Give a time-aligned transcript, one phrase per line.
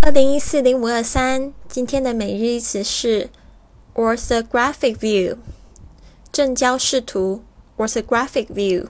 [0.00, 3.28] 二零一四零五二三，今天的每日一词是
[3.94, 5.36] orthographic view，
[6.32, 7.42] 正交视图
[7.76, 8.86] orthographic view。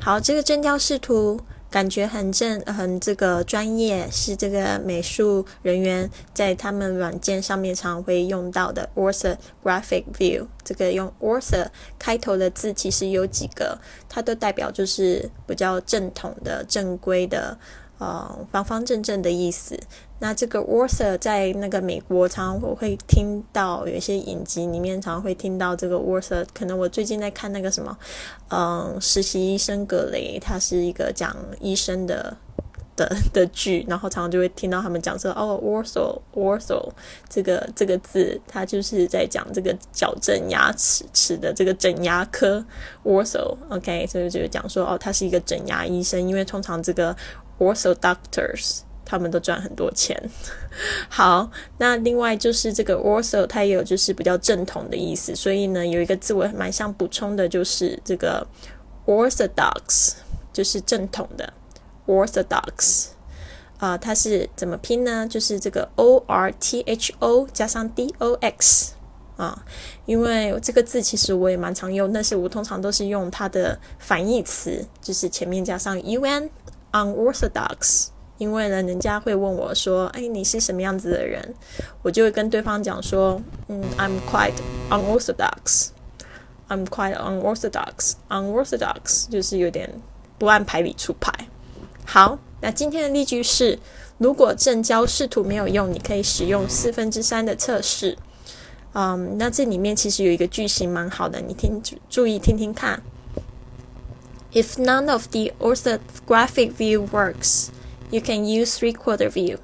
[0.00, 10.46] 好，这个正交视图感觉很正，很这个专业，是这个美术人员在他们软件上面常会用到的 orthographic view。
[10.62, 11.66] 这个用 ortho
[11.98, 17.58] 开头的字其实有几个，它都代表就是比较正统的、正规的。
[18.00, 19.78] 呃，方方正正的意思。
[20.20, 26.46] 那这个 author 在那个美国，常常我会听到有一些影集里面，常常会听到这个 author。
[26.54, 27.98] 可能我最近在看那个什么，
[28.48, 32.34] 嗯，实习医生格雷，他是一个讲医生的
[32.96, 36.90] 的的剧，然后常常就会听到他们讲说，哦，ortho，ortho
[37.28, 42.64] 这个这个字，它就是在讲这个矫正牙齿齿的这个整牙科
[43.04, 47.14] ortho，OK，所以就是讲说，哦，他是一个整牙医生，因为通常这个。
[47.60, 50.18] Ortho doctors，他们都赚很多钱。
[51.10, 58.46] 好，那另外就是这个 ortho，它也有就是比较正统的意思，所以呢，有一个字我蛮想补充的，就是这个
[59.04, 60.14] orthodox，
[60.54, 61.52] 就是正统的
[62.06, 63.08] orthodox。
[63.76, 65.26] 啊，它是怎么拼呢？
[65.28, 68.92] 就是这个 o r t h o 加上 d o x
[69.36, 69.62] 啊，
[70.06, 76.48] 因为这个字其实我也蛮常用，但是我通常都是用它的反义词，就是前面加上 u n。
[76.92, 81.54] unorthodox，因为呢，人家会问我说：“哎，你是什么样子的人？”
[82.02, 84.54] 我就会跟对方讲说：“嗯，I'm quite
[84.88, 85.88] unorthodox.
[86.68, 88.12] I'm quite unorthodox.
[88.28, 90.00] Unorthodox 就是有点
[90.38, 91.32] 不按牌理出牌。”
[92.06, 93.78] 好，那今天的例句是：
[94.18, 98.16] 如果正交视图没有用，你可以使用四分之三的测试。
[98.92, 103.02] 嗯，那这里面其实有一个句型蛮好的，你听注意听听看。
[104.53, 107.69] If none of the orthographic view works,
[108.09, 109.59] you can use three-quarter view.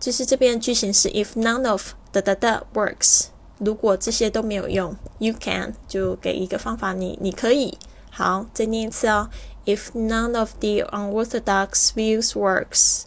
[0.00, 3.26] 就是这边句型是 if none of 的的的 works，
[3.58, 7.78] 如果这些都没有用，you can 就给一个方法，你你可以。
[8.10, 9.30] 好，再念一次哦。
[9.64, 13.02] If none of the unorthodox views works.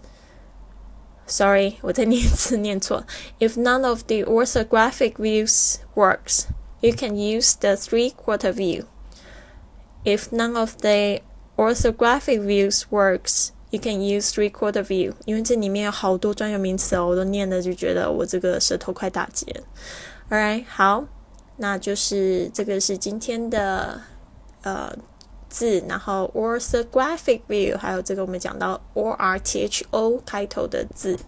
[1.28, 3.06] Sorry，我再念一次，念错。
[3.40, 6.46] If none of the orthographic views works,
[6.82, 8.86] you can use the three-quarter view.
[10.07, 11.21] If none of the
[11.57, 15.15] orthographic views works, you can use three-quarter view。
[15.25, 19.45] 因为这里面有好多专有名词哦，我都念的就觉得我这个舌头快打结。
[20.31, 21.07] Alright，好，
[21.57, 24.01] 那就是这个是今天的
[24.63, 24.97] 呃
[25.49, 31.19] 字，然后 orthographic view，还有这个我们讲到 o r t h o 开头的字。